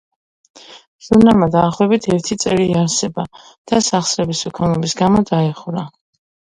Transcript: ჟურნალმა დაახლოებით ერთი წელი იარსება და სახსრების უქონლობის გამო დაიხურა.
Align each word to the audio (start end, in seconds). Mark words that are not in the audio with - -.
ჟურნალმა 1.07 1.49
დაახლოებით 1.57 2.09
ერთი 2.17 2.39
წელი 2.45 2.67
იარსება 2.73 3.29
და 3.45 3.85
სახსრების 3.93 4.45
უქონლობის 4.53 5.01
გამო 5.07 5.27
დაიხურა. 5.35 5.91